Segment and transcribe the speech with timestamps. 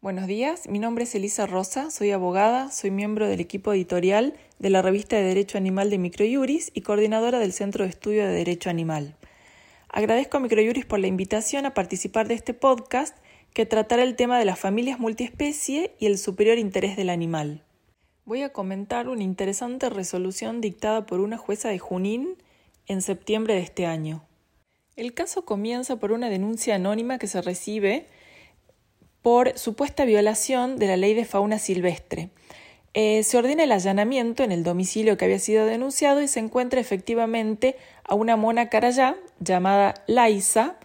[0.00, 4.70] Buenos días, mi nombre es Elisa Rosa, soy abogada, soy miembro del equipo editorial de
[4.70, 8.70] la revista de Derecho Animal de Microjuris y coordinadora del Centro de Estudio de Derecho
[8.70, 9.16] Animal.
[9.88, 13.16] Agradezco a Microjuris por la invitación a participar de este podcast
[13.52, 17.64] que tratará el tema de las familias multiespecie y el superior interés del animal.
[18.24, 22.36] Voy a comentar una interesante resolución dictada por una jueza de Junín
[22.86, 24.24] en septiembre de este año.
[24.94, 28.06] El caso comienza por una denuncia anónima que se recibe
[29.28, 32.30] por supuesta violación de la ley de fauna silvestre.
[32.94, 36.80] Eh, se ordena el allanamiento en el domicilio que había sido denunciado y se encuentra
[36.80, 40.78] efectivamente a una mona carayá llamada Laisa,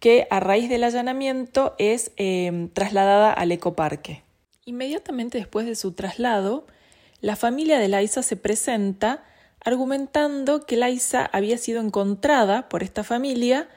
[0.00, 4.24] que a raíz del allanamiento es eh, trasladada al ecoparque.
[4.64, 6.66] Inmediatamente después de su traslado,
[7.20, 9.22] la familia de Laisa se presenta
[9.64, 13.68] argumentando que Laisa había sido encontrada por esta familia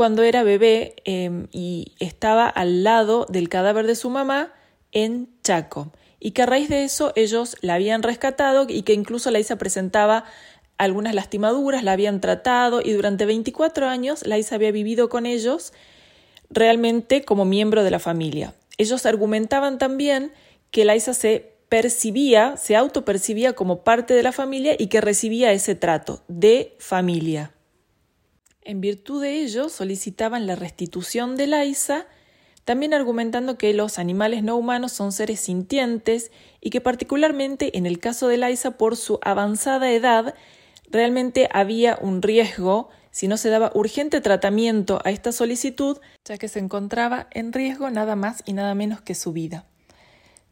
[0.00, 4.50] cuando era bebé em, y estaba al lado del cadáver de su mamá
[4.92, 9.30] en Chaco y que a raíz de eso ellos la habían rescatado y que incluso
[9.30, 10.24] la Isa presentaba
[10.78, 15.74] algunas lastimaduras, la habían tratado y durante 24 años la Isa había vivido con ellos
[16.48, 18.54] realmente como miembro de la familia.
[18.78, 20.32] Ellos argumentaban también
[20.70, 25.52] que la Isa se percibía, se autopercibía como parte de la familia y que recibía
[25.52, 27.52] ese trato de familia.
[28.62, 32.06] En virtud de ello, solicitaban la restitución de Laisa,
[32.64, 36.30] también argumentando que los animales no humanos son seres sintientes
[36.60, 40.34] y que particularmente en el caso de Laisa, por su avanzada edad,
[40.90, 46.48] realmente había un riesgo si no se daba urgente tratamiento a esta solicitud, ya que
[46.48, 49.64] se encontraba en riesgo nada más y nada menos que su vida.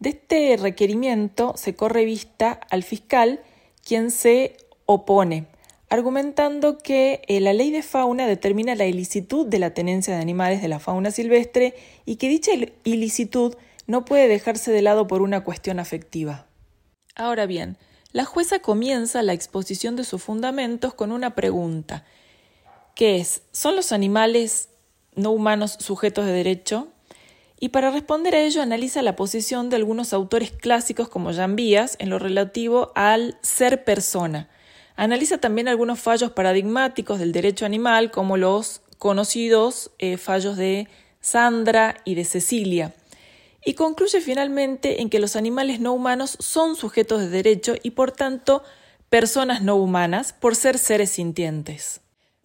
[0.01, 3.41] De este requerimiento se corre vista al fiscal,
[3.84, 5.47] quien se opone
[5.91, 10.61] argumentando que eh, la ley de fauna determina la ilicitud de la tenencia de animales
[10.61, 12.53] de la fauna silvestre y que dicha
[12.84, 13.55] ilicitud
[13.86, 16.47] no puede dejarse de lado por una cuestión afectiva.
[17.14, 17.78] Ahora bien,
[18.12, 22.05] la jueza comienza la exposición de sus fundamentos con una pregunta,
[22.95, 24.68] que es, ¿son los animales
[25.14, 26.89] no humanos sujetos de derecho?
[27.61, 31.96] Y para responder a ello analiza la posición de algunos autores clásicos como Jean Vías
[31.98, 34.48] en lo relativo al ser persona,
[34.98, 40.89] Analiza también algunos fallos paradigmáticos del derecho animal, como los conocidos eh, fallos de
[41.20, 42.97] Sandra y de Cecilia,
[43.64, 48.11] y concluye finalmente en que los animales no humanos son sujetos de derecho y por
[48.11, 48.64] tanto
[49.09, 52.01] personas no humanas por ser seres sintientes.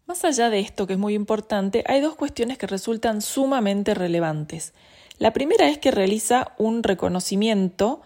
[0.05, 4.73] Más allá de esto, que es muy importante, hay dos cuestiones que resultan sumamente relevantes.
[5.17, 8.03] La primera es que realiza un reconocimiento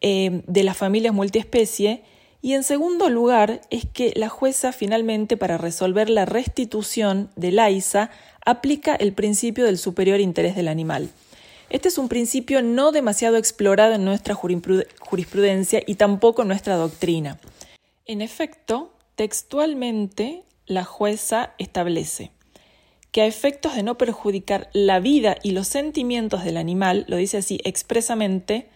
[0.00, 2.04] eh, de las familias multiespecie
[2.44, 7.70] y en segundo lugar, es que la jueza finalmente para resolver la restitución de la
[7.70, 8.10] ISA
[8.44, 11.08] aplica el principio del superior interés del animal.
[11.70, 17.38] Este es un principio no demasiado explorado en nuestra jurisprudencia y tampoco en nuestra doctrina.
[18.06, 22.32] En efecto, textualmente la jueza establece
[23.12, 27.36] que a efectos de no perjudicar la vida y los sentimientos del animal, lo dice
[27.36, 28.68] así expresamente,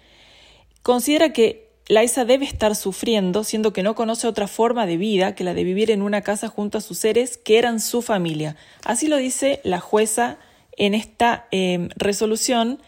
[0.83, 5.45] considera que Laisa debe estar sufriendo, siendo que no conoce otra forma de vida que
[5.45, 8.57] la de vivir en una casa junto a sus seres que eran su familia.
[8.85, 10.39] Así lo dice la jueza
[10.77, 12.81] en esta em, resolución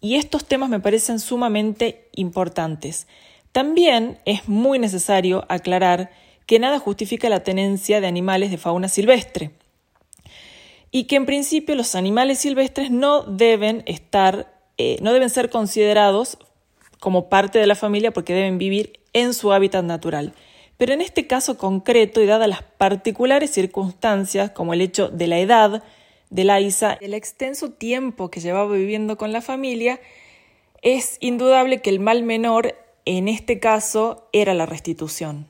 [0.00, 3.06] y estos temas me parecen sumamente importantes.
[3.52, 6.10] También es muy necesario aclarar
[6.46, 9.52] que nada justifica la tenencia de animales de fauna silvestre
[10.90, 16.38] y que en principio los animales silvestres no deben estar, eh, no deben ser considerados
[17.00, 20.32] como parte de la familia porque deben vivir en su hábitat natural.
[20.76, 25.38] Pero en este caso concreto y dadas las particulares circunstancias como el hecho de la
[25.38, 25.82] edad
[26.30, 30.00] de la Isa, el extenso tiempo que llevaba viviendo con la familia,
[30.82, 32.74] es indudable que el mal menor
[33.04, 35.48] en este caso era la restitución.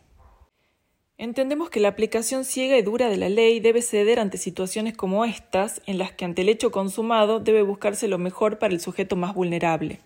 [1.18, 5.24] Entendemos que la aplicación ciega y dura de la ley debe ceder ante situaciones como
[5.24, 9.16] estas, en las que ante el hecho consumado debe buscarse lo mejor para el sujeto
[9.16, 9.98] más vulnerable.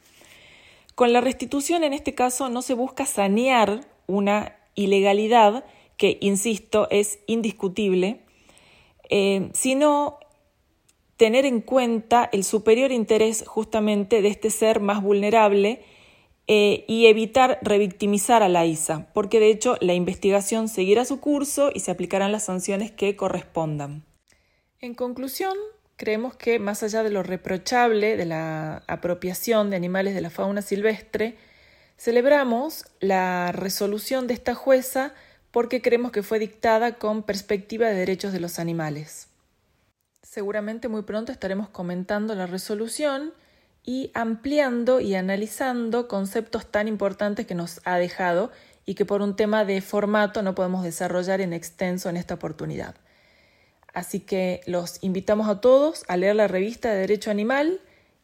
[1.01, 5.65] Con la restitución, en este caso, no se busca sanear una ilegalidad
[5.97, 8.21] que, insisto, es indiscutible,
[9.09, 10.19] eh, sino
[11.17, 15.83] tener en cuenta el superior interés justamente de este ser más vulnerable
[16.47, 21.71] eh, y evitar revictimizar a la ISA, porque de hecho la investigación seguirá su curso
[21.75, 24.05] y se aplicarán las sanciones que correspondan.
[24.83, 25.57] En conclusión,
[26.01, 30.63] creemos que más allá de lo reprochable de la apropiación de animales de la fauna
[30.63, 31.37] silvestre,
[31.99, 35.13] celebramos la resolución de esta jueza
[35.51, 39.29] porque creemos que fue dictada con perspectiva de derechos de los animales.
[40.23, 43.35] Seguramente muy pronto estaremos comentando la resolución
[43.85, 48.53] y ampliando y analizando conceptos tan importantes que nos ha dejado
[48.87, 52.95] y que por un tema de formato no podemos desarrollar en extenso en esta oportunidad.
[53.93, 57.81] Así que los invitamos a todos a leer la revista de Derecho Animal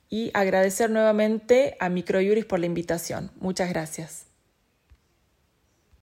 [0.09, 3.31] y agradecer nuevamente a Microjuris por la invitación.
[3.41, 4.26] Muchas gracias.